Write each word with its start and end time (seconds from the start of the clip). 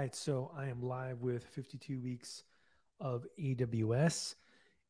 right, 0.00 0.14
so 0.14 0.50
I 0.56 0.68
am 0.68 0.80
live 0.82 1.20
with 1.20 1.44
52 1.48 2.00
weeks 2.00 2.42
of 3.00 3.26
AWS, 3.38 4.34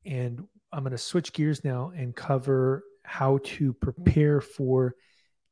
and 0.06 0.46
I'm 0.72 0.84
going 0.84 0.92
to 0.92 0.98
switch 0.98 1.32
gears 1.32 1.64
now 1.64 1.90
and 1.96 2.14
cover 2.14 2.84
how 3.02 3.40
to 3.42 3.72
prepare 3.72 4.40
for 4.40 4.94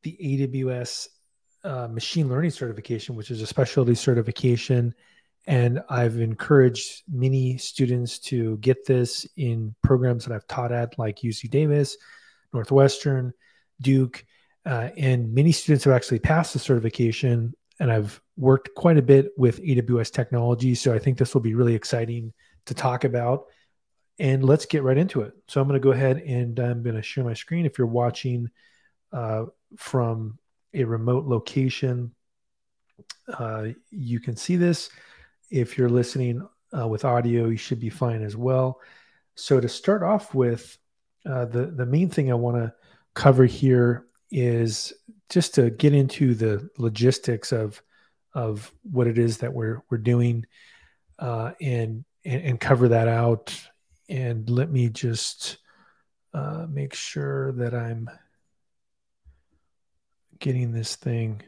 the 0.04 0.16
AWS 0.22 1.08
uh, 1.64 1.88
machine 1.88 2.28
learning 2.28 2.52
certification, 2.52 3.16
which 3.16 3.32
is 3.32 3.42
a 3.42 3.48
specialty 3.48 3.96
certification. 3.96 4.94
And 5.48 5.80
I've 5.88 6.20
encouraged 6.20 7.02
many 7.12 7.58
students 7.58 8.20
to 8.30 8.58
get 8.58 8.86
this 8.86 9.26
in 9.36 9.74
programs 9.82 10.24
that 10.24 10.34
I've 10.36 10.46
taught 10.46 10.70
at, 10.70 10.96
like 11.00 11.18
UC 11.18 11.50
Davis, 11.50 11.96
Northwestern, 12.52 13.32
Duke, 13.80 14.24
uh, 14.64 14.90
and 14.96 15.34
many 15.34 15.50
students 15.50 15.82
have 15.82 15.94
actually 15.94 16.20
passed 16.20 16.52
the 16.52 16.60
certification 16.60 17.54
and 17.80 17.92
I've 17.92 18.20
worked 18.36 18.74
quite 18.74 18.98
a 18.98 19.02
bit 19.02 19.30
with 19.36 19.62
AWS 19.62 20.12
technology. 20.12 20.74
So 20.74 20.92
I 20.92 20.98
think 20.98 21.18
this 21.18 21.34
will 21.34 21.40
be 21.40 21.54
really 21.54 21.74
exciting 21.74 22.32
to 22.66 22.74
talk 22.74 23.04
about. 23.04 23.46
And 24.18 24.44
let's 24.44 24.66
get 24.66 24.82
right 24.82 24.98
into 24.98 25.20
it. 25.20 25.32
So 25.46 25.60
I'm 25.60 25.68
going 25.68 25.80
to 25.80 25.84
go 25.84 25.92
ahead 25.92 26.18
and 26.18 26.58
I'm 26.58 26.82
going 26.82 26.96
to 26.96 27.02
share 27.02 27.24
my 27.24 27.34
screen. 27.34 27.66
If 27.66 27.78
you're 27.78 27.86
watching 27.86 28.50
uh, 29.12 29.44
from 29.76 30.38
a 30.74 30.84
remote 30.84 31.26
location, 31.26 32.12
uh, 33.32 33.68
you 33.90 34.18
can 34.18 34.36
see 34.36 34.56
this. 34.56 34.90
If 35.50 35.78
you're 35.78 35.88
listening 35.88 36.46
uh, 36.76 36.88
with 36.88 37.04
audio, 37.04 37.46
you 37.46 37.56
should 37.56 37.78
be 37.78 37.90
fine 37.90 38.22
as 38.22 38.36
well. 38.36 38.80
So 39.36 39.60
to 39.60 39.68
start 39.68 40.02
off 40.02 40.34
with, 40.34 40.76
uh, 41.26 41.44
the 41.44 41.66
the 41.66 41.86
main 41.86 42.08
thing 42.08 42.30
I 42.30 42.34
want 42.34 42.56
to 42.56 42.72
cover 43.14 43.44
here 43.44 44.07
is 44.30 44.92
just 45.28 45.54
to 45.54 45.70
get 45.70 45.94
into 45.94 46.34
the 46.34 46.68
logistics 46.78 47.52
of 47.52 47.82
of 48.34 48.72
what 48.82 49.06
it 49.06 49.18
is 49.18 49.38
that 49.38 49.52
we're 49.52 49.82
we're 49.90 49.98
doing 49.98 50.44
uh, 51.18 51.52
and, 51.60 52.04
and, 52.24 52.42
and 52.42 52.60
cover 52.60 52.88
that 52.88 53.08
out. 53.08 53.58
And 54.08 54.48
let 54.48 54.70
me 54.70 54.88
just 54.88 55.58
uh, 56.32 56.66
make 56.68 56.94
sure 56.94 57.52
that 57.52 57.74
I'm 57.74 58.08
getting 60.38 60.72
this 60.72 60.96
thing 60.96 61.42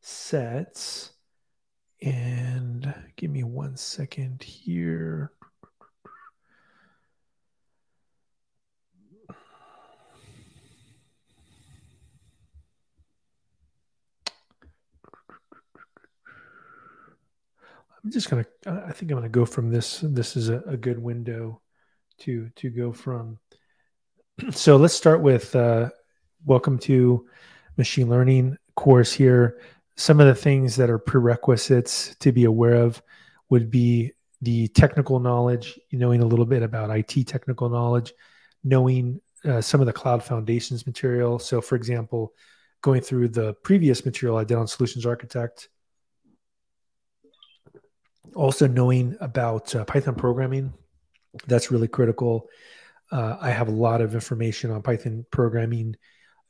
set. 0.00 1.10
And 2.02 2.92
give 3.16 3.30
me 3.30 3.44
one 3.44 3.76
second 3.76 4.42
here 4.42 5.30
I'm 18.04 18.10
just 18.10 18.30
gonna. 18.30 18.46
I 18.66 18.92
think 18.92 19.10
I'm 19.10 19.18
gonna 19.18 19.28
go 19.28 19.44
from 19.44 19.70
this. 19.70 20.00
This 20.02 20.36
is 20.36 20.48
a, 20.48 20.60
a 20.66 20.76
good 20.76 20.98
window 20.98 21.60
to 22.20 22.48
to 22.56 22.70
go 22.70 22.92
from. 22.92 23.38
So 24.50 24.76
let's 24.76 24.94
start 24.94 25.20
with 25.20 25.54
uh, 25.54 25.90
welcome 26.44 26.78
to 26.80 27.26
machine 27.76 28.08
learning 28.08 28.56
course 28.74 29.12
here. 29.12 29.60
Some 29.96 30.20
of 30.20 30.26
the 30.26 30.34
things 30.34 30.74
that 30.76 30.90
are 30.90 30.98
prerequisites 30.98 32.16
to 32.20 32.32
be 32.32 32.44
aware 32.44 32.76
of 32.76 33.00
would 33.50 33.70
be 33.70 34.12
the 34.40 34.68
technical 34.68 35.20
knowledge, 35.20 35.78
knowing 35.92 36.22
a 36.22 36.26
little 36.26 36.46
bit 36.46 36.62
about 36.62 36.90
IT 36.90 37.26
technical 37.28 37.68
knowledge, 37.68 38.14
knowing 38.64 39.20
uh, 39.44 39.60
some 39.60 39.80
of 39.80 39.86
the 39.86 39.92
cloud 39.92 40.24
foundations 40.24 40.86
material. 40.86 41.38
So, 41.38 41.60
for 41.60 41.76
example, 41.76 42.32
going 42.80 43.02
through 43.02 43.28
the 43.28 43.52
previous 43.62 44.04
material 44.04 44.38
I 44.38 44.44
did 44.44 44.56
on 44.56 44.66
solutions 44.66 45.06
architect, 45.06 45.68
also 48.34 48.66
knowing 48.66 49.16
about 49.20 49.74
uh, 49.74 49.84
Python 49.84 50.14
programming, 50.14 50.72
that's 51.46 51.70
really 51.70 51.88
critical. 51.88 52.48
Uh, 53.10 53.36
I 53.40 53.50
have 53.50 53.68
a 53.68 53.72
lot 53.72 54.00
of 54.00 54.14
information 54.14 54.70
on 54.70 54.82
Python 54.82 55.26
programming 55.30 55.96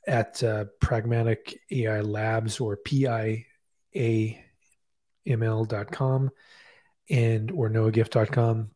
at 0.06 0.43
uh, 0.43 0.66
Pragmatic 0.81 1.61
AI 1.71 2.00
Labs 2.00 2.61
or 2.61 2.77
paiml.com 2.77 4.41
and 7.11 7.50
or 7.50 7.71
noahgift.com. 7.71 8.71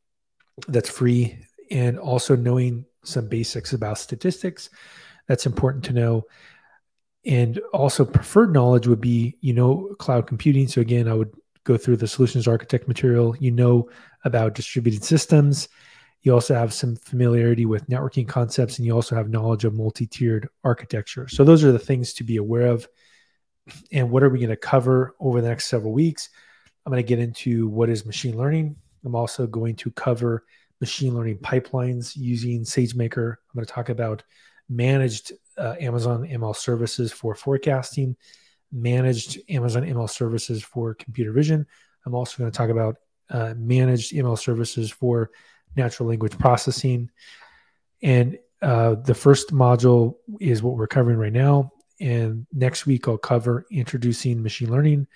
That's 0.69 0.89
free. 0.91 1.39
And 1.71 1.99
also 1.99 2.37
knowing 2.37 2.87
some 3.05 3.29
basics 3.29 3.73
about 3.73 3.99
statistics. 3.99 4.71
That's 5.29 5.47
important 5.47 5.85
to 5.85 5.93
know. 5.93 6.25
And 7.25 7.59
also 7.73 8.05
preferred 8.05 8.53
knowledge 8.53 8.87
would 8.87 9.01
be, 9.01 9.37
you 9.41 9.53
know, 9.53 9.95
cloud 9.99 10.27
computing. 10.27 10.69
So 10.69 10.81
again, 10.81 11.09
I 11.09 11.15
would 11.15 11.35
go 11.67 11.77
through 11.77 11.97
the 11.97 12.07
solutions 12.07 12.49
architect 12.49 12.89
material. 12.89 13.37
You 13.39 13.51
know 13.51 13.91
about 14.25 14.55
distributed 14.55 15.05
systems. 15.05 15.69
You 16.23 16.33
also 16.33 16.55
have 16.55 16.73
some 16.73 16.97
familiarity 16.97 17.67
with 17.67 17.89
networking 17.89 18.27
concepts, 18.27 18.79
and 18.79 18.87
you 18.87 18.95
also 18.95 19.15
have 19.15 19.29
knowledge 19.29 19.65
of 19.65 19.75
multi 19.75 20.07
tiered 20.07 20.49
architecture. 20.65 21.29
So, 21.29 21.45
those 21.45 21.63
are 21.63 21.73
the 21.73 21.79
things 21.79 22.15
to 22.15 22.25
be 22.25 22.37
aware 22.37 22.69
of. 22.69 22.89
And 23.93 24.11
what 24.11 24.23
are 24.23 24.29
we 24.29 24.39
going 24.39 24.51
to 24.51 24.57
cover 24.57 25.15
over 25.21 25.41
the 25.41 25.49
next 25.49 25.67
several 25.67 25.93
weeks? 25.93 26.31
I'm 26.85 26.93
going 26.93 27.03
to 27.03 27.09
get 27.09 27.19
into 27.19 27.67
what 27.69 27.91
is 27.91 28.07
machine 28.07 28.37
learning. 28.37 28.77
I'm 29.05 29.17
also 29.17 29.47
going 29.47 29.75
to 29.77 29.91
cover 29.91 30.45
machine 30.81 31.15
learning 31.15 31.39
pipelines 31.39 32.17
using 32.17 32.63
SageMaker. 32.63 33.33
I'm 33.33 33.55
going 33.55 33.67
to 33.67 33.73
talk 33.73 33.89
about 33.89 34.23
managed 34.69 35.33
uh, 35.59 35.75
Amazon 35.81 36.27
ML 36.27 36.55
services 36.55 37.13
for 37.13 37.35
forecasting 37.35 38.17
managed 38.73 39.41
Amazon 39.49 39.85
ML 39.85 40.11
services 40.11 40.63
for 40.63 40.95
computer 40.95 41.33
vision. 41.33 41.67
I'm 42.05 42.15
also 42.15 42.39
going 42.39 42.51
to 42.51 42.57
talk 42.57 42.71
about 42.71 42.97
uh, 43.31 43.55
managed 43.57 44.13
ML 44.13 44.39
services 44.39 44.91
for 44.91 45.31
natural 45.77 46.09
language 46.09 46.39
processing. 46.39 47.11
And 48.03 48.39
uh, 48.63 48.95
the 48.95 49.15
first 49.15 49.53
module 49.53 50.17
is 50.41 50.63
what 50.63 50.77
we're 50.77 50.87
covering 50.87 51.19
right 51.19 51.33
now. 51.33 51.73
And 52.01 52.47
next 52.53 52.87
week, 52.87 53.09
I'll 53.09 53.19
cover 53.19 53.67
introducing 53.71 54.43
machine 54.43 54.71
learning. 54.71 55.07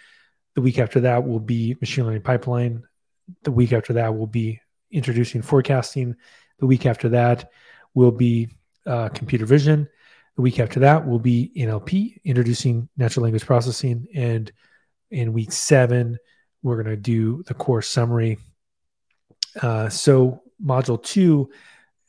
The 0.54 0.60
week 0.60 0.78
after 0.78 1.00
that 1.00 1.26
will 1.26 1.40
be 1.40 1.76
machine 1.80 2.06
learning 2.06 2.22
pipeline. 2.22 2.84
The 3.44 3.52
week 3.52 3.72
after 3.72 3.92
that 3.94 4.16
will 4.16 4.26
be 4.26 4.60
introducing 4.90 5.42
forecasting. 5.42 6.16
The 6.58 6.66
week 6.66 6.86
after 6.86 7.10
that 7.10 7.50
will 7.94 8.10
be 8.10 8.48
uh, 8.86 9.08
computer 9.10 9.46
vision. 9.46 9.88
The 10.36 10.42
week 10.42 10.60
after 10.60 10.80
that 10.80 11.06
will 11.06 11.18
be 11.18 11.52
NLP, 11.56 12.20
introducing 12.24 12.88
natural 12.96 13.24
language 13.24 13.46
processing. 13.46 14.06
And 14.14 14.50
in 15.10 15.32
week 15.32 15.52
seven, 15.52 16.18
we're 16.62 16.82
going 16.82 16.94
to 16.94 17.00
do 17.00 17.42
the 17.46 17.54
course 17.54 17.88
summary. 17.88 18.38
Uh, 19.60 19.88
so 19.88 20.42
module 20.64 21.02
two, 21.02 21.50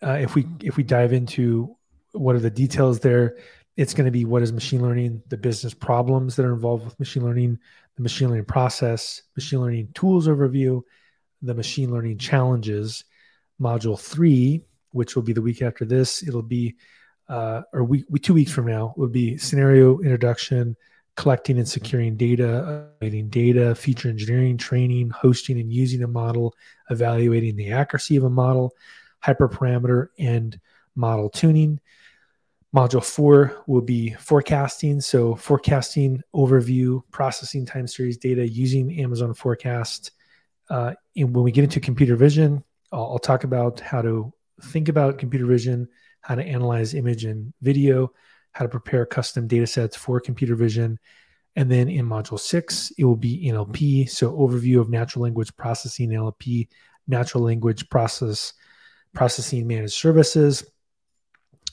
uh, 0.04 0.18
if 0.20 0.36
we 0.36 0.46
if 0.62 0.78
we 0.78 0.84
dive 0.84 1.14
into 1.14 1.76
what 2.12 2.36
are 2.36 2.40
the 2.40 2.50
details 2.50 3.00
there, 3.00 3.38
it's 3.78 3.94
going 3.94 4.06
to 4.06 4.12
be 4.12 4.26
what 4.26 4.42
is 4.42 4.52
machine 4.52 4.82
learning, 4.82 5.22
the 5.30 5.38
business 5.38 5.74
problems 5.74 6.36
that 6.36 6.46
are 6.46 6.54
involved 6.54 6.86
with 6.86 7.00
machine 7.00 7.24
learning, 7.24 7.58
the 7.96 8.04
machine 8.04 8.30
learning 8.30 8.46
process, 8.46 9.24
machine 9.36 9.62
learning 9.62 9.90
tools 9.94 10.28
overview, 10.28 10.82
the 11.42 11.54
machine 11.54 11.92
learning 11.92 12.18
challenges. 12.18 13.04
Module 13.60 14.00
three, 14.00 14.62
which 14.92 15.16
will 15.16 15.24
be 15.24 15.34
the 15.34 15.42
week 15.42 15.62
after 15.62 15.86
this, 15.86 16.24
it'll 16.28 16.42
be 16.42 16.76
uh, 17.32 17.62
or 17.72 17.86
we, 17.86 18.04
two 18.20 18.34
weeks 18.34 18.52
from 18.52 18.68
now 18.68 18.94
would 18.98 19.14
be 19.14 19.38
scenario 19.38 20.00
introduction, 20.00 20.76
collecting 21.16 21.58
and 21.58 21.68
securing 21.68 22.18
data, 22.18 22.90
evaluating 23.00 23.30
data, 23.30 23.74
feature 23.74 24.10
engineering, 24.10 24.58
training, 24.58 25.10
hosting 25.12 25.58
and 25.58 25.72
using 25.72 26.04
a 26.04 26.08
model, 26.08 26.54
evaluating 26.90 27.56
the 27.56 27.72
accuracy 27.72 28.18
of 28.18 28.26
a 28.26 28.30
model, 28.30 28.74
hyperparameter, 29.24 30.08
and 30.20 30.60
model 30.96 31.30
tuning. 31.30 31.80
Module 32.76 33.04
four 33.04 33.64
will 33.66 33.82
be 33.82 34.12
forecasting. 34.12 35.00
So, 35.00 35.36
forecasting 35.36 36.22
overview, 36.36 37.02
processing 37.12 37.66
time 37.66 37.88
series 37.88 38.18
data 38.18 38.46
using 38.46 39.00
Amazon 39.00 39.34
Forecast. 39.34 40.12
Uh, 40.70 40.94
and 41.16 41.34
when 41.34 41.46
we 41.46 41.52
get 41.52 41.64
into 41.64 41.80
computer 41.80 42.18
vision, 42.18 42.62
I'll, 42.92 43.12
I'll 43.12 43.20
talk 43.20 43.46
about 43.46 43.80
how 43.80 44.02
to 44.02 44.34
think 44.64 44.90
about 44.90 45.18
computer 45.18 45.46
vision, 45.46 45.88
how 46.22 46.36
to 46.36 46.44
analyze 46.44 46.94
image 46.94 47.26
and 47.26 47.54
video, 47.62 48.12
how 48.52 48.64
to 48.64 48.70
prepare 48.70 49.06
custom 49.06 49.48
data 49.48 49.68
sets 49.68 49.96
for 49.96 50.20
computer 50.20 50.56
vision. 50.56 51.00
And 51.56 51.70
then 51.70 51.90
in 51.90 52.06
module 52.06 52.40
six, 52.40 52.92
it 52.98 53.06
will 53.06 53.16
be 53.16 53.48
NLP. 53.48 54.10
So 54.10 54.32
overview 54.32 54.80
of 54.80 54.90
natural 54.90 55.24
language 55.24 55.56
processing 55.58 56.10
NLP, 56.10 56.68
natural 57.08 57.44
language 57.44 57.90
process 57.90 58.54
processing 59.14 59.68
managed 59.68 59.94
services. 59.94 60.64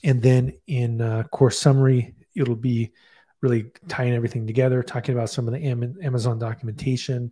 And 0.03 0.21
then 0.21 0.53
in 0.67 1.01
uh, 1.01 1.23
course 1.23 1.57
summary, 1.57 2.15
it'll 2.35 2.55
be 2.55 2.91
really 3.41 3.71
tying 3.87 4.13
everything 4.13 4.45
together, 4.45 4.83
talking 4.83 5.15
about 5.15 5.29
some 5.29 5.47
of 5.47 5.53
the 5.53 5.65
Amazon 6.03 6.39
documentation 6.39 7.31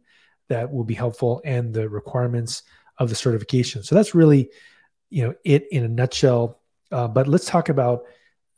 that 0.49 0.71
will 0.71 0.85
be 0.85 0.93
helpful 0.93 1.41
and 1.43 1.73
the 1.73 1.89
requirements 1.89 2.63
of 2.97 3.09
the 3.09 3.15
certification. 3.15 3.83
So 3.83 3.95
that's 3.95 4.15
really, 4.15 4.49
you 5.09 5.23
know, 5.23 5.33
it 5.43 5.67
in 5.71 5.83
a 5.83 5.89
nutshell 5.89 6.61
uh, 6.91 7.07
but 7.07 7.27
let's 7.27 7.45
talk 7.45 7.69
about 7.69 8.03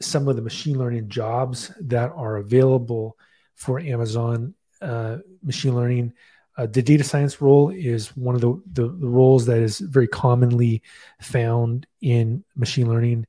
some 0.01 0.27
of 0.27 0.35
the 0.35 0.41
machine 0.41 0.77
learning 0.77 1.09
jobs 1.09 1.71
that 1.81 2.11
are 2.11 2.37
available 2.37 3.17
for 3.55 3.79
Amazon 3.79 4.53
uh, 4.81 5.17
machine 5.43 5.75
learning. 5.75 6.13
Uh, 6.57 6.65
the 6.65 6.81
data 6.81 7.03
science 7.03 7.41
role 7.41 7.69
is 7.69 8.15
one 8.17 8.35
of 8.35 8.41
the, 8.41 8.61
the, 8.73 8.87
the, 8.87 9.07
roles 9.07 9.45
that 9.45 9.59
is 9.59 9.79
very 9.79 10.07
commonly 10.07 10.81
found 11.21 11.87
in 12.01 12.43
machine 12.55 12.89
learning. 12.89 13.25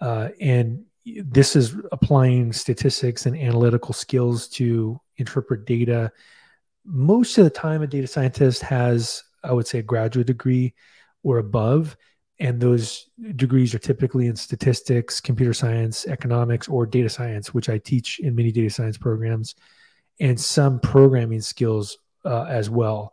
Uh, 0.00 0.28
and 0.40 0.84
this 1.04 1.56
is 1.56 1.74
applying 1.92 2.52
statistics 2.52 3.26
and 3.26 3.36
analytical 3.36 3.92
skills 3.92 4.48
to 4.48 4.98
interpret 5.16 5.66
data. 5.66 6.10
Most 6.84 7.36
of 7.38 7.44
the 7.44 7.50
time, 7.50 7.82
a 7.82 7.86
data 7.86 8.06
scientist 8.06 8.62
has, 8.62 9.22
I 9.44 9.52
would 9.52 9.66
say, 9.66 9.80
a 9.80 9.82
graduate 9.82 10.26
degree 10.26 10.74
or 11.22 11.38
above. 11.38 11.96
And 12.40 12.58
those 12.58 13.10
degrees 13.36 13.74
are 13.74 13.78
typically 13.78 14.26
in 14.26 14.34
statistics, 14.34 15.20
computer 15.20 15.52
science, 15.52 16.06
economics, 16.06 16.68
or 16.68 16.86
data 16.86 17.10
science, 17.10 17.52
which 17.52 17.68
I 17.68 17.76
teach 17.78 18.18
in 18.18 18.34
many 18.34 18.50
data 18.50 18.70
science 18.70 18.96
programs, 18.96 19.54
and 20.20 20.40
some 20.40 20.80
programming 20.80 21.42
skills 21.42 21.98
uh, 22.24 22.44
as 22.44 22.70
well. 22.70 23.12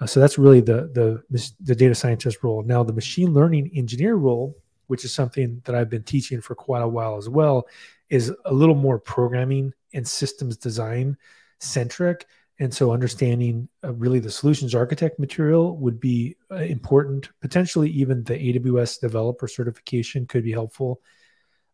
Uh, 0.00 0.06
so 0.06 0.20
that's 0.20 0.38
really 0.38 0.60
the, 0.60 0.90
the 0.92 1.52
the 1.60 1.74
data 1.74 1.94
scientist 1.94 2.42
role. 2.42 2.62
Now, 2.62 2.84
the 2.84 2.92
machine 2.92 3.32
learning 3.32 3.70
engineer 3.74 4.16
role, 4.16 4.54
which 4.86 5.04
is 5.04 5.12
something 5.12 5.60
that 5.64 5.74
I've 5.74 5.90
been 5.90 6.04
teaching 6.04 6.40
for 6.40 6.54
quite 6.54 6.82
a 6.82 6.88
while 6.88 7.16
as 7.16 7.28
well, 7.28 7.66
is 8.10 8.32
a 8.44 8.52
little 8.52 8.74
more 8.74 8.98
programming 8.98 9.72
and 9.94 10.06
systems 10.06 10.56
design 10.56 11.16
centric 11.58 12.26
and 12.60 12.74
so 12.74 12.90
understanding 12.90 13.68
uh, 13.84 13.92
really 13.94 14.18
the 14.18 14.30
solutions 14.30 14.74
architect 14.74 15.18
material 15.18 15.76
would 15.76 16.00
be 16.00 16.36
uh, 16.50 16.56
important. 16.56 17.28
Potentially, 17.40 17.88
even 17.90 18.24
the 18.24 18.34
AWS 18.34 19.00
developer 19.00 19.46
certification 19.46 20.26
could 20.26 20.42
be 20.42 20.52
helpful. 20.52 21.00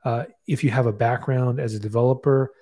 Uh, 0.04 0.24
if 0.46 0.62
you 0.62 0.70
have 0.70 0.86
a 0.86 0.92
background 0.92 1.58
as 1.58 1.74
a 1.74 1.80
developer 1.80 2.52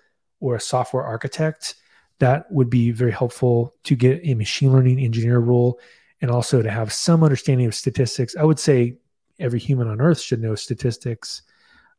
or 0.40 0.54
a 0.54 0.60
software 0.60 1.02
architect, 1.02 1.74
that 2.20 2.50
would 2.52 2.70
be 2.70 2.92
very 2.92 3.10
helpful 3.10 3.74
to 3.82 3.96
get 3.96 4.20
a 4.22 4.34
machine 4.34 4.72
learning 4.72 5.00
engineer 5.00 5.40
role 5.40 5.80
and 6.20 6.30
also 6.30 6.62
to 6.62 6.70
have 6.70 6.92
some 6.92 7.24
understanding 7.24 7.66
of 7.66 7.74
statistics. 7.74 8.36
I 8.36 8.44
would 8.44 8.60
say 8.60 8.98
every 9.40 9.58
human 9.58 9.88
on 9.88 10.00
earth 10.00 10.20
should 10.20 10.40
know 10.40 10.54
statistics, 10.54 11.42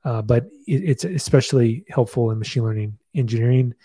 uh, 0.06 0.22
but 0.22 0.46
it, 0.66 0.84
it's 0.84 1.04
especially 1.04 1.84
helpful 1.90 2.32
in 2.32 2.40
machine 2.40 2.64
learning 2.64 2.98
engineering. 3.14 3.76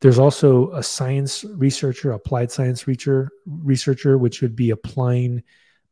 There's 0.00 0.18
also 0.18 0.70
a 0.72 0.82
science 0.82 1.44
researcher, 1.44 2.12
applied 2.12 2.52
science 2.52 2.86
researcher, 2.86 3.30
researcher, 3.46 4.16
which 4.16 4.42
would 4.42 4.54
be 4.54 4.70
applying 4.70 5.42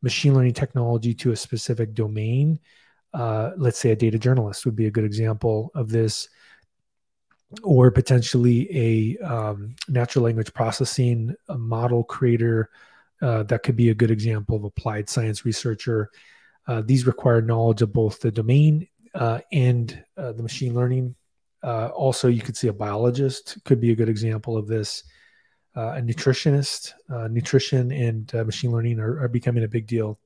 machine 0.03 0.35
learning 0.35 0.55
technology 0.55 1.13
to 1.15 1.33
a 1.33 1.37
specific 1.37 1.93
domain. 1.95 2.61
Uh, 3.13 3.53
let's 3.57 3.79
say 3.79 3.91
a 3.91 3.97
data 3.97 4.19
journalist 4.19 4.65
would 4.65 4.77
be 4.77 4.87
a 4.87 4.91
good 4.91 5.05
example 5.05 5.73
of 5.75 5.89
this, 5.89 6.29
or 7.63 7.91
potentially 7.91 8.69
a 8.71 9.25
um, 9.25 9.75
natural 9.89 10.25
language 10.25 10.53
processing 10.55 11.35
a 11.49 11.59
model 11.59 12.05
creator. 12.05 12.71
Uh, 13.23 13.43
that 13.45 13.63
could 13.63 13.77
be 13.77 13.89
a 13.89 13.95
good 13.95 14.11
example 14.11 14.57
of 14.57 14.65
applied 14.65 15.09
science 15.09 15.45
researcher. 15.45 16.11
Uh, 16.69 16.83
these 16.85 17.07
require 17.07 17.41
knowledge 17.41 17.83
of 17.83 17.93
both 17.93 18.21
the 18.21 18.31
domain 18.31 18.87
uh, 19.15 19.41
and 19.51 20.05
uh, 20.17 20.33
the 20.33 20.43
machine 20.43 20.75
learning 20.75 21.15
uh, 21.63 21.89
also, 21.89 22.29
you 22.29 22.43
could 22.43 22.57
see 22.57 22.69
a 22.69 22.73
biologist 22.73 23.59
could 23.65 23.81
be 23.81 23.91
a 23.91 23.97
good 23.97 24.09
example 24.09 24.57
of 24.57 24.67
this. 24.67 25.03
Uh, 25.77 25.97
a 25.97 26.01
nutritionist, 26.01 26.93
uh, 27.11 27.29
nutrition 27.29 27.93
and 27.93 28.35
uh, 28.35 28.45
machine 28.45 28.73
learning 28.73 28.99
are, 28.99 29.21
are, 29.21 29.29
becoming 29.29 29.63
a 29.63 29.69
big 29.69 29.87
deal. 29.87 30.19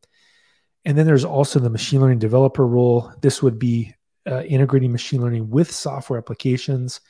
And 0.84 0.96
then 0.96 1.06
there's 1.06 1.24
also 1.24 1.58
the 1.58 1.68
machine 1.68 2.00
learning 2.00 2.20
developer 2.20 2.64
role. 2.64 3.12
This 3.20 3.42
would 3.42 3.58
be 3.58 3.92
uh, 4.30 4.42
integrating 4.42 4.92
machine 4.92 5.20
learning 5.20 5.50
with 5.50 5.72
software 5.72 6.20
applications. 6.20 7.00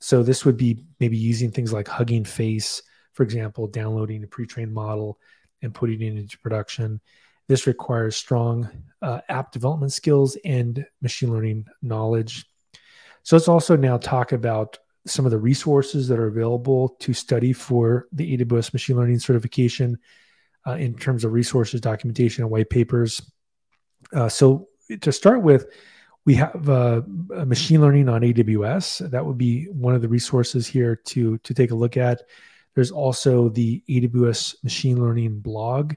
So 0.00 0.22
this 0.22 0.44
would 0.44 0.58
be 0.58 0.84
maybe 1.00 1.16
using 1.16 1.50
things 1.50 1.72
like 1.72 1.88
Hugging 1.88 2.24
Face, 2.24 2.82
for 3.14 3.22
example, 3.22 3.66
downloading 3.66 4.22
a 4.22 4.26
pre-trained 4.26 4.72
model 4.72 5.18
and 5.62 5.74
putting 5.74 6.02
it 6.02 6.14
into 6.14 6.38
production. 6.38 7.00
This 7.48 7.66
requires 7.66 8.16
strong 8.16 8.68
uh, 9.00 9.22
app 9.30 9.50
development 9.50 9.92
skills 9.92 10.36
and 10.44 10.84
machine 11.00 11.32
learning 11.32 11.66
knowledge 11.80 12.44
so 13.22 13.36
let's 13.36 13.48
also 13.48 13.76
now 13.76 13.98
talk 13.98 14.32
about 14.32 14.78
some 15.06 15.24
of 15.24 15.30
the 15.30 15.38
resources 15.38 16.08
that 16.08 16.18
are 16.18 16.26
available 16.26 16.90
to 17.00 17.12
study 17.12 17.52
for 17.52 18.06
the 18.12 18.36
AWS 18.36 18.72
machine 18.72 18.96
learning 18.96 19.18
certification 19.18 19.98
uh, 20.66 20.72
in 20.72 20.94
terms 20.94 21.24
of 21.24 21.32
resources, 21.32 21.80
documentation, 21.80 22.44
and 22.44 22.50
white 22.50 22.70
papers. 22.70 23.22
Uh, 24.12 24.28
so 24.28 24.68
to 25.00 25.12
start 25.12 25.42
with, 25.42 25.66
we 26.24 26.34
have 26.34 26.68
uh, 26.68 27.02
machine 27.46 27.80
learning 27.80 28.08
on 28.08 28.20
AWS. 28.20 29.10
That 29.10 29.24
would 29.24 29.38
be 29.38 29.64
one 29.66 29.94
of 29.94 30.02
the 30.02 30.08
resources 30.08 30.66
here 30.66 30.96
to, 31.06 31.38
to 31.38 31.54
take 31.54 31.70
a 31.70 31.74
look 31.74 31.96
at. 31.96 32.22
There's 32.74 32.90
also 32.90 33.48
the 33.48 33.82
AWS 33.88 34.62
machine 34.62 35.02
learning 35.02 35.40
blog. 35.40 35.94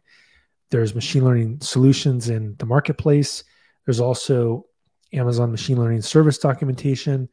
There's 0.70 0.96
machine 0.96 1.26
learning 1.26 1.60
solutions 1.62 2.30
in 2.30 2.56
the 2.60 2.66
marketplace. 2.66 3.44
There's 3.86 4.00
also 4.00 4.66
Amazon 5.14 5.52
machine 5.52 5.78
learning 5.78 6.02
service 6.02 6.38
documentation. 6.38 7.30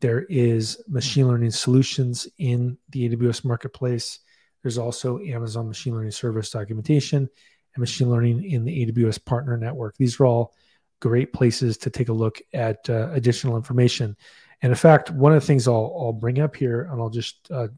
There 0.00 0.24
is 0.28 0.82
machine 0.88 1.28
learning 1.28 1.52
solutions 1.52 2.26
in 2.38 2.76
the 2.90 3.08
AWS 3.08 3.44
marketplace. 3.44 4.18
There's 4.62 4.78
also 4.78 5.18
Amazon 5.20 5.68
machine 5.68 5.94
learning 5.94 6.10
service 6.10 6.50
documentation 6.50 7.28
and 7.74 7.80
machine 7.80 8.10
learning 8.10 8.44
in 8.44 8.64
the 8.64 8.86
AWS 8.86 9.24
partner 9.24 9.56
network. 9.56 9.96
These 9.96 10.18
are 10.18 10.26
all 10.26 10.54
great 11.00 11.32
places 11.32 11.76
to 11.78 11.90
take 11.90 12.08
a 12.08 12.12
look 12.12 12.40
at 12.52 12.88
uh, 12.88 13.10
additional 13.12 13.56
information. 13.56 14.16
And 14.62 14.70
in 14.70 14.76
fact, 14.76 15.10
one 15.10 15.32
of 15.32 15.40
the 15.40 15.46
things 15.46 15.66
I'll, 15.66 15.94
I'll 15.98 16.12
bring 16.12 16.40
up 16.40 16.54
here, 16.54 16.82
and 16.82 17.00
I'll 17.00 17.10
just 17.10 17.50
uh, 17.50 17.68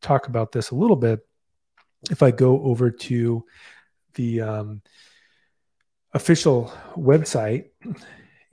talk 0.00 0.28
about 0.28 0.52
this 0.52 0.70
a 0.70 0.76
little 0.76 0.96
bit. 0.96 1.20
If 2.10 2.22
I 2.22 2.30
go 2.30 2.62
over 2.62 2.90
to 2.90 3.44
the 4.14 4.40
um, 4.40 4.82
official 6.14 6.72
website 6.96 7.66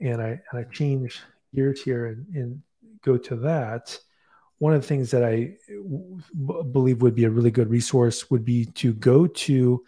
and 0.00 0.20
I, 0.22 0.40
and 0.50 0.60
I 0.60 0.62
change 0.64 1.20
gears 1.54 1.82
here 1.82 2.06
and, 2.06 2.26
and 2.34 2.62
go 3.02 3.16
to 3.16 3.36
that, 3.36 3.98
one 4.58 4.74
of 4.74 4.82
the 4.82 4.86
things 4.86 5.10
that 5.10 5.24
I 5.24 5.54
w- 5.68 6.64
believe 6.64 7.02
would 7.02 7.14
be 7.14 7.24
a 7.24 7.30
really 7.30 7.50
good 7.50 7.70
resource 7.70 8.30
would 8.30 8.44
be 8.44 8.64
to 8.66 8.92
go 8.92 9.26
to 9.26 9.84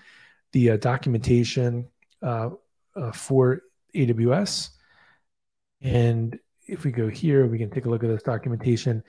the 0.52 0.70
uh, 0.70 0.76
documentation 0.76 1.88
uh, 2.22 2.50
uh, 2.96 3.12
for 3.12 3.62
AWS. 3.94 4.70
And 5.80 6.38
if 6.66 6.84
we 6.84 6.92
go 6.92 7.08
here, 7.08 7.46
we 7.46 7.58
can 7.58 7.70
take 7.70 7.86
a 7.86 7.88
look 7.88 8.04
at 8.04 8.08
this 8.08 8.22
documentation. 8.22 9.02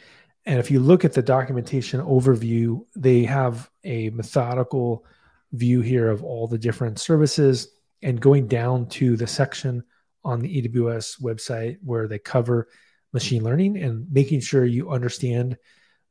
And 0.46 0.60
if 0.60 0.72
you 0.72 0.80
look 0.80 1.06
at 1.06 1.14
the 1.14 1.22
documentation 1.22 2.02
overview, 2.02 2.84
they 2.96 3.24
have 3.24 3.70
a 3.84 4.10
methodical 4.12 5.06
view 5.52 5.82
here 5.82 6.10
of 6.10 6.24
all 6.24 6.48
the 6.48 6.58
different 6.58 7.00
services 7.00 7.68
and 8.02 8.20
going 8.20 8.48
down 8.48 8.88
to 8.88 9.16
the 9.16 9.28
section 9.28 9.84
on 10.24 10.40
the 10.40 10.62
AWS 10.62 11.22
website 11.22 11.78
where 11.84 12.08
they 12.08 12.20
cover 12.20 12.68
machine 13.14 13.44
learning 13.44 13.78
and 13.78 14.12
making 14.12 14.40
sure 14.40 14.66
you 14.66 14.90
understand 14.90 15.58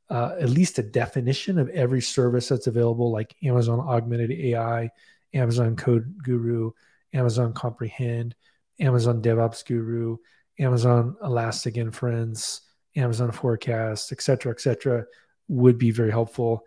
uh, 0.09 0.35
at 0.39 0.49
least 0.49 0.77
a 0.77 0.83
definition 0.83 1.57
of 1.57 1.69
every 1.69 2.01
service 2.01 2.49
that's 2.49 2.67
available, 2.67 3.11
like 3.11 3.35
Amazon 3.43 3.79
Augmented 3.79 4.31
AI, 4.31 4.89
Amazon 5.33 5.75
CodeGuru, 5.75 6.71
Amazon 7.13 7.53
Comprehend, 7.53 8.35
Amazon 8.79 9.21
DevOps 9.21 9.65
Guru, 9.65 10.17
Amazon 10.59 11.15
Elastic 11.23 11.77
Inference, 11.77 12.61
Amazon 12.95 13.31
Forecast, 13.31 14.11
et 14.11 14.21
cetera, 14.21 14.51
et 14.51 14.59
cetera, 14.59 15.05
would 15.47 15.77
be 15.77 15.91
very 15.91 16.11
helpful. 16.11 16.65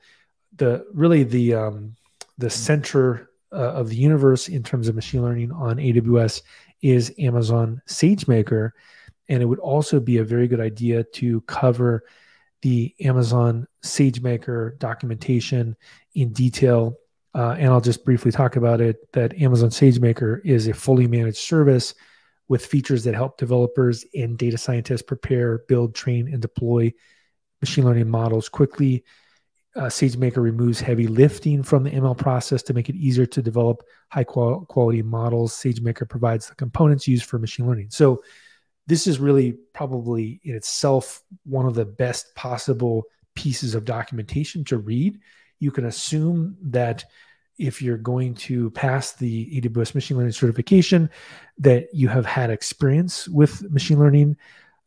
The 0.57 0.87
really 0.95 1.25
the 1.25 1.55
um, 1.55 1.97
the 2.39 2.51
center 2.51 3.31
uh, 3.53 3.57
of 3.57 3.89
the 3.89 3.97
universe 3.97 4.49
in 4.49 4.63
terms 4.63 4.89
of 4.89 4.95
machine 4.95 5.23
learning 5.23 5.53
on 5.53 5.77
AWS 5.77 6.43
is 6.85 7.14
Amazon 7.19 7.81
SageMaker. 7.88 8.73
And 9.31 9.43
it 9.43 9.47
would 9.47 9.59
also 9.59 9.99
be 10.00 10.19
a 10.19 10.25
very 10.25 10.47
good 10.47 10.61
idea 10.61 11.03
to 11.14 11.41
cover 11.43 12.05
the 12.61 12.95
Amazon 13.00 13.67
SageMaker 13.83 14.79
documentation 14.79 15.76
in 16.14 16.35
detail. 16.35 16.95
Uh, 17.35 17.57
and 17.59 17.69
I'll 17.69 17.81
just 17.81 18.05
briefly 18.05 18.31
talk 18.31 18.57
about 18.57 18.83
it 18.83 19.11
that 19.14 19.35
Amazon 19.41 19.71
SageMaker 19.71 20.45
is 20.45 20.69
a 20.69 20.75
fully 20.75 21.07
managed 21.07 21.38
service 21.38 21.95
with 22.49 22.67
features 22.67 23.03
that 23.05 23.14
help 23.14 23.38
developers 23.38 24.05
and 24.14 24.37
data 24.37 24.59
scientists 24.59 25.03
prepare, 25.03 25.59
build, 25.67 25.95
train, 25.95 26.29
and 26.29 26.43
deploy 26.43 26.93
machine 27.62 27.87
learning 27.87 28.11
models 28.11 28.50
quickly 28.50 29.03
uh, 29.76 29.87
SageMaker 29.87 30.37
removes 30.37 30.81
heavy 30.81 31.07
lifting 31.07 31.62
from 31.62 31.83
the 31.83 31.90
ML 31.90 32.16
process 32.16 32.62
to 32.62 32.75
make 32.75 32.88
it 32.88 32.95
easier 32.95 33.26
to 33.26 33.43
develop 33.43 33.83
high 34.09 34.25
qual- 34.25 34.64
quality 34.66 35.02
models. 35.02 35.52
SageMaker 35.54 36.09
provides 36.09 36.49
the 36.49 36.54
components 36.54 37.09
used 37.09 37.25
for 37.25 37.38
machine 37.38 37.66
learning. 37.66 37.90
So, 37.90 38.23
this 38.87 39.07
is 39.07 39.19
really 39.19 39.52
probably 39.73 40.40
in 40.45 40.54
itself 40.54 41.23
one 41.45 41.64
of 41.64 41.75
the 41.75 41.87
best 41.87 42.35
possible 42.35 43.04
pieces 43.35 43.75
of 43.75 43.87
documentation 43.87 44.62
to 44.64 44.76
read. 44.76 45.19
You 45.59 45.71
can 45.71 45.87
assume 45.87 46.57
that 46.61 47.02
if 47.59 47.81
you're 47.81 47.97
going 47.97 48.35
to 48.35 48.71
pass 48.73 49.12
the 49.12 49.61
AWS 49.61 49.95
machine 49.95 50.16
learning 50.19 50.33
certification, 50.33 51.09
that 51.59 51.87
you 51.95 52.09
have 52.09 52.26
had 52.26 52.50
experience 52.50 53.26
with 53.28 53.71
machine 53.71 53.99
learning. 53.99 54.37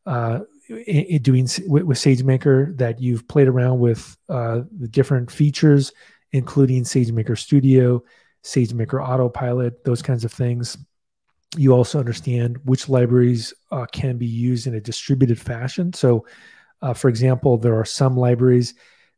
Uh, 0.06 0.42
in, 0.70 1.22
doing 1.22 1.48
with, 1.68 1.84
with 1.84 1.98
SageMaker 1.98 2.78
that 2.78 3.02
you've 3.02 3.28
played 3.28 3.48
around 3.48 3.80
with 3.80 4.18
uh, 4.30 4.62
the 4.80 4.88
different 4.88 5.32
features 5.32 5.92
including 6.32 6.84
SageMaker 6.84 7.38
Studio, 7.38 8.04
SageMaker 8.44 9.06
Autopilot, 9.06 9.84
those 9.84 10.02
kinds 10.02 10.26
of 10.26 10.32
things. 10.32 10.78
You 11.56 11.74
also 11.74 12.00
understand 12.00 12.58
which 12.66 12.90
libraries 12.90 13.54
uh, 13.72 13.86
can 13.92 14.18
be 14.18 14.26
used 14.26 14.68
in 14.68 14.76
a 14.76 14.82
distributed 14.82 15.40
fashion. 15.40 15.94
So, 15.94 16.26
uh, 16.82 16.94
for 16.94 17.10
example, 17.10 17.58
there 17.58 17.78
are 17.78 17.86
some 17.86 18.18
libraries 18.18 18.76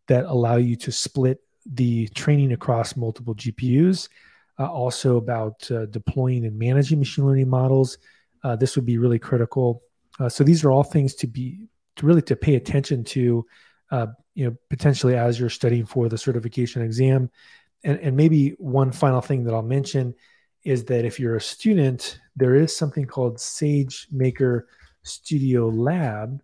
that 0.08 0.26
allow 0.26 0.56
you 0.56 0.76
to 0.78 0.92
split 0.92 1.42
the 1.66 2.08
training 2.10 2.54
across 2.54 2.96
multiple 2.96 3.36
GPUs. 3.36 4.10
Uh, 4.58 4.72
also, 4.72 5.18
about 5.18 5.70
uh, 5.72 5.86
deploying 5.88 6.46
and 6.46 6.58
managing 6.58 7.00
machine 7.00 7.26
learning 7.26 7.50
models. 7.50 7.98
Uh, 8.44 8.56
this 8.56 8.76
would 8.76 8.86
be 8.86 8.98
really 8.98 9.20
critical. 9.20 9.84
Uh, 10.20 10.30
so, 10.30 10.44
these 10.44 10.64
are 10.64 10.72
all 10.72 10.84
things 10.84 11.16
to 11.16 11.28
be 11.28 11.68
to 11.96 12.06
really 12.06 12.22
to 12.24 12.36
pay 12.36 12.56
attention 12.56 13.04
to. 13.04 13.46
you 14.36 14.46
know, 14.46 14.56
potentially 14.70 15.16
as 15.18 15.38
you're 15.38 15.50
studying 15.50 15.86
for 15.86 16.08
the 16.08 16.18
certification 16.18 16.82
exam. 16.82 17.30
And, 17.84 18.00
and 18.00 18.16
maybe 18.16 18.52
one 18.58 18.92
final 18.92 19.20
thing 19.20 19.44
that 19.44 19.54
I'll 19.54 19.62
mention 19.62 20.16
is 20.64 20.86
that 20.86 21.04
if 21.04 21.20
you're 21.20 21.36
a 21.36 21.42
student, 21.42 22.20
there 22.38 22.56
is 22.56 22.76
something 22.76 23.06
called 23.06 23.38
SageMaker 23.38 24.64
Studio 25.04 25.68
Lab 25.68 26.42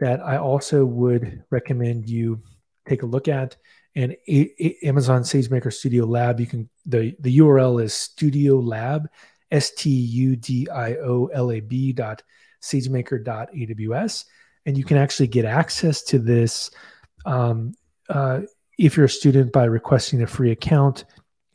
that 0.00 0.20
I 0.20 0.38
also 0.38 0.84
would 0.84 1.44
recommend 1.50 2.08
you 2.08 2.42
take 2.88 3.02
a 3.02 3.06
look 3.06 3.28
at. 3.28 3.56
And 3.94 4.16
a- 4.28 4.54
a- 4.64 4.86
Amazon 4.86 5.22
SageMaker 5.22 5.72
Studio 5.72 6.06
Lab, 6.06 6.40
you 6.40 6.46
can 6.46 6.68
the 6.86 7.14
the 7.20 7.38
URL 7.38 7.82
is 7.82 7.94
Studio 7.94 8.58
Lab, 8.58 9.08
S 9.50 9.70
T 9.76 9.90
U 9.90 10.36
D 10.36 10.68
I 10.68 10.94
O 10.96 11.26
L 11.32 11.52
A 11.52 11.60
B 11.60 11.92
dot 11.92 12.22
SageMaker 12.62 13.24
AWS, 13.24 14.24
and 14.66 14.76
you 14.76 14.84
can 14.84 14.96
actually 14.96 15.28
get 15.28 15.44
access 15.44 16.02
to 16.04 16.18
this 16.18 16.70
um, 17.26 17.74
uh, 18.08 18.40
if 18.78 18.96
you're 18.96 19.06
a 19.06 19.10
student 19.10 19.52
by 19.52 19.64
requesting 19.64 20.22
a 20.22 20.26
free 20.26 20.50
account. 20.50 21.04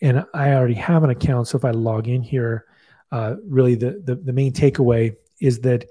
And 0.02 0.26
I 0.34 0.54
already 0.54 0.74
have 0.76 1.04
an 1.04 1.10
account, 1.10 1.48
so 1.48 1.58
if 1.58 1.66
I 1.66 1.72
log 1.72 2.08
in 2.08 2.22
here, 2.22 2.66
uh, 3.12 3.36
really 3.48 3.76
the, 3.76 4.02
the 4.04 4.16
the 4.16 4.34
main 4.34 4.52
takeaway 4.52 5.16
is 5.40 5.60
that 5.60 5.86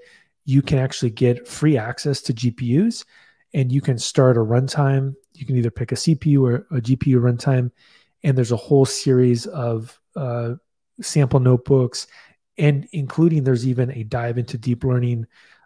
you 0.45 0.61
can 0.61 0.77
actually 0.77 1.11
get 1.11 1.47
free 1.47 1.77
access 1.77 2.21
to 2.21 2.33
GPUs 2.33 3.05
and 3.53 3.71
you 3.71 3.81
can 3.81 3.97
start 3.97 4.37
a 4.37 4.41
runtime. 4.41 5.15
You 5.33 5.45
can 5.45 5.55
either 5.55 5.71
pick 5.71 5.91
a 5.91 5.95
CPU 5.95 6.41
or 6.41 6.55
a 6.75 6.81
GPU 6.81 7.15
runtime, 7.15 7.71
and 8.23 8.37
there's 8.37 8.51
a 8.51 8.57
whole 8.57 8.85
series 8.85 9.45
of 9.47 9.99
uh, 10.15 10.55
sample 11.01 11.39
notebooks, 11.39 12.07
and 12.57 12.87
including 12.91 13.43
there's 13.43 13.67
even 13.67 13.91
a 13.91 14.03
dive 14.03 14.37
into 14.37 14.57
deep 14.57 14.83
learning 14.83 15.25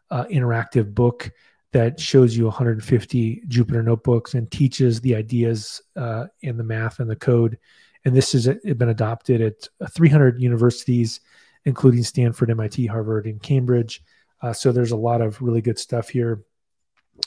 uh, 0.10 0.26
interactive 0.26 0.94
book 0.94 1.32
that 1.74 2.00
shows 2.00 2.36
you 2.36 2.46
150 2.46 3.44
Jupyter 3.48 3.84
notebooks 3.84 4.34
and 4.34 4.50
teaches 4.50 5.02
the 5.02 5.16
ideas 5.16 5.82
uh, 5.96 6.26
and 6.44 6.58
the 6.58 6.64
math 6.64 7.00
and 7.00 7.10
the 7.10 7.16
code. 7.16 7.58
And 8.06 8.16
this 8.16 8.32
has 8.32 8.48
been 8.48 8.90
adopted 8.90 9.42
at 9.42 9.68
300 9.92 10.42
universities, 10.42 11.20
including 11.66 12.04
Stanford, 12.04 12.50
MIT, 12.50 12.86
Harvard, 12.86 13.26
and 13.26 13.42
Cambridge. 13.42 14.02
Uh, 14.42 14.54
so 14.54 14.72
there's 14.72 14.92
a 14.92 14.98
lot 14.98 15.22
of 15.22 15.42
really 15.42 15.62
good 15.62 15.78
stuff 15.78 16.08
here. 16.08 16.44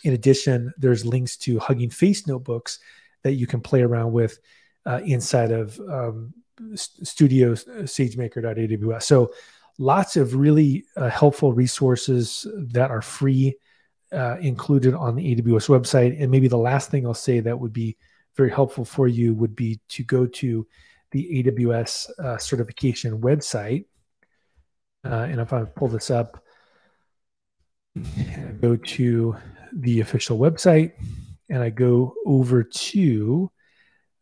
In 0.04 0.14
addition, 0.14 0.72
there's 0.78 1.04
links 1.04 1.36
to 1.38 1.58
Hugging 1.58 1.90
Face 1.90 2.26
notebooks 2.26 2.78
that 3.22 3.34
you 3.34 3.46
can 3.46 3.60
play 3.60 3.82
around 3.82 4.12
with 4.12 4.38
uh, 4.86 5.00
inside 5.04 5.50
of 5.52 5.78
um, 5.80 6.32
Studio 6.74 7.52
uh, 7.52 7.82
SageMaker.aws. 7.82 9.02
So 9.02 9.32
lots 9.78 10.16
of 10.16 10.34
really 10.34 10.84
uh, 10.96 11.08
helpful 11.08 11.52
resources 11.52 12.46
that 12.54 12.90
are 12.90 13.02
free 13.02 13.56
uh, 14.12 14.36
included 14.40 14.94
on 14.94 15.16
the 15.16 15.36
AWS 15.36 15.68
website. 15.68 16.20
And 16.20 16.30
maybe 16.30 16.48
the 16.48 16.58
last 16.58 16.90
thing 16.90 17.06
I'll 17.06 17.14
say 17.14 17.40
that 17.40 17.58
would 17.58 17.72
be 17.72 17.96
very 18.36 18.50
helpful 18.50 18.84
for 18.84 19.08
you 19.08 19.34
would 19.34 19.56
be 19.56 19.80
to 19.90 20.04
go 20.04 20.26
to 20.26 20.66
the 21.12 21.44
AWS 21.44 22.10
uh, 22.18 22.38
certification 22.38 23.20
website. 23.20 23.86
Uh, 25.04 25.26
and 25.30 25.40
if 25.40 25.52
I 25.52 25.64
pull 25.64 25.88
this 25.88 26.10
up, 26.10 26.44
go 28.60 28.76
to 28.76 29.36
the 29.72 30.00
official 30.00 30.38
website 30.38 30.92
and 31.48 31.62
I 31.62 31.70
go 31.70 32.14
over 32.24 32.62
to 32.62 33.50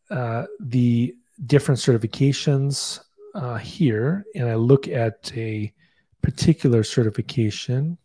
uh, 0.09 0.45
the 0.59 1.15
different 1.45 1.79
certifications 1.79 2.99
uh, 3.35 3.57
here 3.57 4.25
and 4.35 4.49
I 4.49 4.55
look 4.55 4.87
at 4.87 5.31
a 5.35 5.73
particular 6.21 6.83
certification 6.83 7.97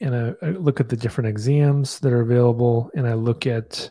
and 0.00 0.14
I, 0.14 0.46
I, 0.46 0.50
look 0.50 0.80
at 0.80 0.88
the 0.88 0.96
different 0.96 1.28
exams 1.28 2.00
that 2.00 2.12
are 2.12 2.20
available 2.20 2.90
and 2.94 3.06
I 3.06 3.14
look 3.14 3.46
at, 3.46 3.90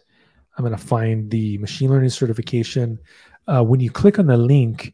I'm 0.57 0.65
going 0.65 0.77
to 0.77 0.83
find 0.83 1.29
the 1.31 1.57
machine 1.57 1.89
learning 1.89 2.09
certification. 2.09 2.99
Uh, 3.47 3.63
when 3.63 3.79
you 3.79 3.89
click 3.89 4.19
on 4.19 4.27
the 4.27 4.37
link, 4.37 4.93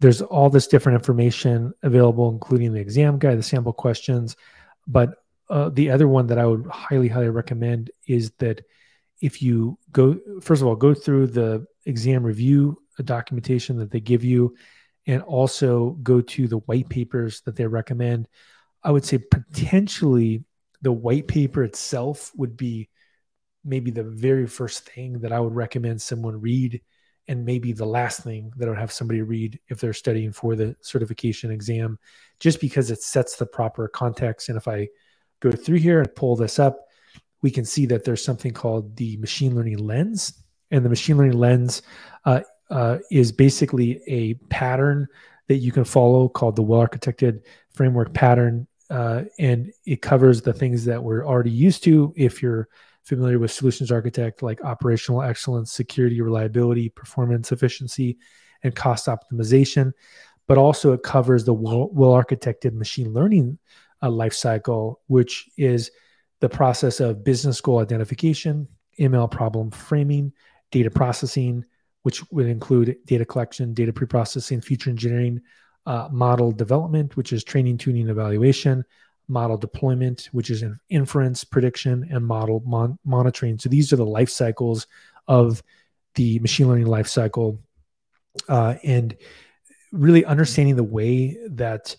there's 0.00 0.22
all 0.22 0.50
this 0.50 0.66
different 0.66 0.96
information 0.96 1.72
available, 1.82 2.30
including 2.30 2.72
the 2.72 2.80
exam 2.80 3.18
guide, 3.18 3.38
the 3.38 3.42
sample 3.42 3.72
questions, 3.72 4.36
but 4.86 5.24
uh, 5.50 5.70
the 5.70 5.90
other 5.90 6.06
one 6.06 6.26
that 6.26 6.38
I 6.38 6.46
would 6.46 6.66
highly, 6.66 7.08
highly 7.08 7.30
recommend 7.30 7.90
is 8.06 8.30
that 8.38 8.64
if 9.20 9.42
you 9.42 9.78
go, 9.90 10.18
first 10.40 10.62
of 10.62 10.68
all, 10.68 10.76
go 10.76 10.94
through 10.94 11.28
the 11.28 11.66
exam 11.86 12.22
review 12.22 12.80
uh, 12.98 13.02
documentation 13.02 13.76
that 13.78 13.90
they 13.90 14.00
give 14.00 14.24
you, 14.24 14.54
and 15.06 15.22
also 15.22 15.90
go 16.02 16.20
to 16.20 16.46
the 16.46 16.58
white 16.58 16.88
papers 16.88 17.40
that 17.42 17.56
they 17.56 17.66
recommend. 17.66 18.28
I 18.84 18.90
would 18.90 19.04
say 19.04 19.18
potentially 19.18 20.44
the 20.82 20.92
white 20.92 21.26
paper 21.26 21.64
itself 21.64 22.30
would 22.36 22.56
be 22.56 22.88
maybe 23.64 23.90
the 23.90 24.04
very 24.04 24.46
first 24.46 24.88
thing 24.88 25.20
that 25.20 25.32
I 25.32 25.40
would 25.40 25.54
recommend 25.54 26.00
someone 26.00 26.40
read, 26.40 26.80
and 27.26 27.44
maybe 27.44 27.72
the 27.72 27.86
last 27.86 28.22
thing 28.22 28.52
that 28.56 28.66
I 28.66 28.70
would 28.70 28.78
have 28.78 28.92
somebody 28.92 29.22
read 29.22 29.58
if 29.68 29.80
they're 29.80 29.92
studying 29.92 30.32
for 30.32 30.54
the 30.54 30.76
certification 30.80 31.50
exam, 31.50 31.98
just 32.38 32.60
because 32.60 32.90
it 32.90 33.02
sets 33.02 33.36
the 33.36 33.46
proper 33.46 33.88
context. 33.88 34.48
And 34.48 34.56
if 34.56 34.68
I 34.68 34.88
go 35.40 35.50
through 35.50 35.78
here 35.78 36.00
and 36.00 36.14
pull 36.14 36.36
this 36.36 36.58
up, 36.58 36.87
we 37.42 37.50
can 37.50 37.64
see 37.64 37.86
that 37.86 38.04
there's 38.04 38.24
something 38.24 38.52
called 38.52 38.96
the 38.96 39.16
machine 39.18 39.54
learning 39.54 39.78
lens. 39.78 40.42
And 40.70 40.84
the 40.84 40.88
machine 40.88 41.16
learning 41.16 41.38
lens 41.38 41.82
uh, 42.24 42.40
uh, 42.70 42.98
is 43.10 43.32
basically 43.32 44.02
a 44.06 44.34
pattern 44.50 45.06
that 45.46 45.56
you 45.56 45.72
can 45.72 45.84
follow 45.84 46.28
called 46.28 46.56
the 46.56 46.62
well 46.62 46.86
architected 46.86 47.42
framework 47.70 48.12
pattern. 48.12 48.66
Uh, 48.90 49.24
and 49.38 49.72
it 49.86 50.02
covers 50.02 50.42
the 50.42 50.52
things 50.52 50.84
that 50.84 51.02
we're 51.02 51.26
already 51.26 51.50
used 51.50 51.84
to 51.84 52.12
if 52.16 52.42
you're 52.42 52.68
familiar 53.04 53.38
with 53.38 53.50
solutions 53.50 53.90
architect, 53.90 54.42
like 54.42 54.62
operational 54.62 55.22
excellence, 55.22 55.72
security, 55.72 56.20
reliability, 56.20 56.88
performance, 56.90 57.52
efficiency, 57.52 58.18
and 58.62 58.74
cost 58.74 59.06
optimization. 59.06 59.92
But 60.46 60.58
also, 60.58 60.92
it 60.92 61.02
covers 61.02 61.44
the 61.44 61.54
well 61.54 61.88
architected 61.92 62.72
machine 62.72 63.12
learning 63.12 63.58
uh, 64.02 64.10
life 64.10 64.34
cycle, 64.34 65.00
which 65.06 65.48
is 65.56 65.90
the 66.40 66.48
process 66.48 67.00
of 67.00 67.24
business 67.24 67.60
goal 67.60 67.78
identification, 67.80 68.68
ML 68.98 69.30
problem 69.30 69.70
framing, 69.70 70.32
data 70.70 70.90
processing, 70.90 71.64
which 72.02 72.28
would 72.30 72.46
include 72.46 72.96
data 73.06 73.24
collection, 73.24 73.74
data 73.74 73.92
preprocessing, 73.92 74.62
feature 74.62 74.90
engineering, 74.90 75.40
uh, 75.86 76.08
model 76.10 76.52
development, 76.52 77.16
which 77.16 77.32
is 77.32 77.42
training, 77.42 77.78
tuning, 77.78 78.08
evaluation, 78.08 78.84
model 79.28 79.56
deployment, 79.56 80.28
which 80.32 80.50
is 80.50 80.64
inference, 80.88 81.44
prediction, 81.44 82.06
and 82.10 82.26
model 82.26 82.62
mon- 82.66 82.98
monitoring. 83.04 83.58
So 83.58 83.68
these 83.68 83.92
are 83.92 83.96
the 83.96 84.06
life 84.06 84.30
cycles 84.30 84.86
of 85.26 85.62
the 86.14 86.38
machine 86.40 86.68
learning 86.68 86.86
life 86.86 87.08
cycle, 87.08 87.60
uh, 88.48 88.74
and 88.82 89.16
really 89.92 90.24
understanding 90.24 90.76
the 90.76 90.84
way 90.84 91.36
that 91.50 91.96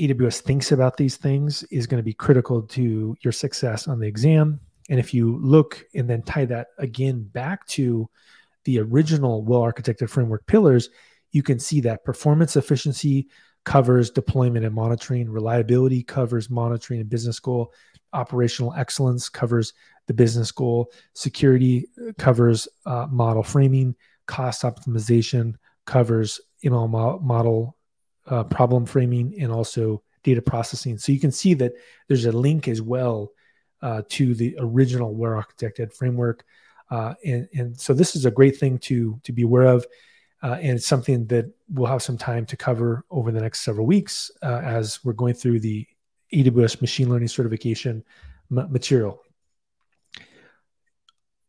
AWS 0.00 0.40
thinks 0.40 0.72
about 0.72 0.96
these 0.96 1.16
things 1.16 1.62
is 1.64 1.86
going 1.86 1.98
to 1.98 2.04
be 2.04 2.14
critical 2.14 2.62
to 2.62 3.16
your 3.20 3.32
success 3.32 3.86
on 3.86 3.98
the 4.00 4.06
exam. 4.06 4.58
And 4.88 4.98
if 4.98 5.12
you 5.12 5.38
look 5.38 5.84
and 5.94 6.08
then 6.08 6.22
tie 6.22 6.46
that 6.46 6.68
again 6.78 7.22
back 7.22 7.66
to 7.68 8.08
the 8.64 8.80
original 8.80 9.44
well 9.44 9.60
architected 9.60 10.08
framework 10.08 10.46
pillars, 10.46 10.88
you 11.32 11.42
can 11.42 11.58
see 11.58 11.80
that 11.82 12.04
performance 12.04 12.56
efficiency 12.56 13.28
covers 13.64 14.10
deployment 14.10 14.64
and 14.64 14.74
monitoring, 14.74 15.28
reliability 15.28 16.02
covers 16.02 16.48
monitoring 16.48 17.00
and 17.00 17.10
business 17.10 17.38
goal, 17.38 17.72
operational 18.12 18.72
excellence 18.74 19.28
covers 19.28 19.74
the 20.06 20.14
business 20.14 20.50
goal, 20.50 20.90
security 21.14 21.86
covers 22.18 22.66
uh, 22.86 23.06
model 23.10 23.42
framing, 23.42 23.94
cost 24.26 24.62
optimization 24.62 25.54
covers 25.84 26.40
ML 26.64 27.20
model 27.22 27.76
uh, 28.30 28.44
problem 28.44 28.86
framing 28.86 29.34
and 29.40 29.52
also 29.52 30.02
data 30.22 30.40
processing. 30.40 30.96
So 30.98 31.12
you 31.12 31.20
can 31.20 31.32
see 31.32 31.54
that 31.54 31.72
there's 32.08 32.24
a 32.24 32.32
link 32.32 32.68
as 32.68 32.80
well 32.80 33.32
uh, 33.82 34.02
to 34.10 34.34
the 34.34 34.56
original 34.58 35.14
well 35.14 35.32
architected 35.32 35.92
framework. 35.92 36.44
Uh, 36.90 37.14
and, 37.24 37.48
and 37.54 37.78
so 37.78 37.92
this 37.94 38.16
is 38.16 38.24
a 38.24 38.30
great 38.30 38.56
thing 38.56 38.78
to, 38.78 39.20
to 39.24 39.32
be 39.32 39.42
aware 39.42 39.66
of. 39.66 39.86
Uh, 40.42 40.58
and 40.60 40.78
it's 40.78 40.86
something 40.86 41.26
that 41.26 41.52
we'll 41.68 41.86
have 41.86 42.02
some 42.02 42.16
time 42.16 42.46
to 42.46 42.56
cover 42.56 43.04
over 43.10 43.30
the 43.30 43.40
next 43.40 43.60
several 43.60 43.86
weeks 43.86 44.30
uh, 44.42 44.60
as 44.64 45.04
we're 45.04 45.12
going 45.12 45.34
through 45.34 45.60
the 45.60 45.86
AWS 46.32 46.80
machine 46.80 47.10
learning 47.10 47.28
certification 47.28 48.02
m- 48.50 48.72
material. 48.72 49.20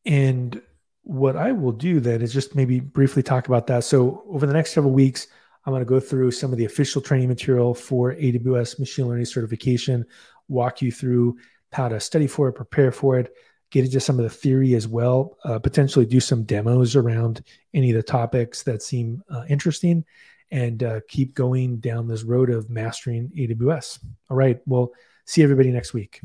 And 0.06 0.62
what 1.04 1.36
I 1.36 1.52
will 1.52 1.72
do 1.72 2.00
then 2.00 2.22
is 2.22 2.34
just 2.34 2.56
maybe 2.56 2.80
briefly 2.80 3.24
talk 3.24 3.48
about 3.48 3.68
that. 3.68 3.84
So 3.84 4.24
over 4.30 4.46
the 4.46 4.54
next 4.54 4.74
several 4.74 4.94
weeks, 4.94 5.28
I'm 5.65 5.72
going 5.72 5.82
to 5.82 5.86
go 5.86 6.00
through 6.00 6.32
some 6.32 6.51
of 6.51 6.58
the 6.58 6.65
official 6.65 7.01
training 7.01 7.27
material 7.27 7.74
for 7.74 8.15
AWS 8.15 8.80
machine 8.80 9.08
learning 9.08 9.25
certification, 9.25 10.06
walk 10.48 10.82
you 10.82 10.91
through 10.91 11.38
how 11.72 11.88
to 11.88 12.00
study 12.00 12.27
for 12.27 12.50
it, 12.50 12.53
prepare 12.53 12.91
for 12.91 13.18
it, 13.18 13.34
get 13.70 13.86
into 13.86 14.00
some 14.00 14.20
of 14.20 14.24
the 14.24 14.30
theory 14.30 14.75
as 14.75 14.88
well, 14.88 15.38
uh, 15.46 15.60
potentially 15.60 16.06
do 16.06 16.20
some 16.20 16.44
demos 16.44 16.96
around 16.96 17.44
any 17.74 17.91
of 17.91 17.96
the 17.96 18.03
topics 18.03 18.63
that 18.63 18.82
seem 18.82 19.24
uh, 19.30 19.44
interesting, 19.48 20.03
and 20.51 20.84
uh, 20.84 21.00
keep 21.08 21.34
going 21.34 21.77
down 21.77 22.08
this 22.08 22.24
road 22.24 22.50
of 22.50 22.70
mastering 22.70 23.32
AWS. 23.38 24.00
All 24.30 24.38
right. 24.38 24.60
Well, 24.65 24.91
see 25.25 25.44
everybody 25.44 25.72
next 25.72 25.94
week. 25.94 26.22